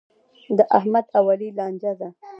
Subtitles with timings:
[0.57, 2.09] د احمد او علي لانجه ده.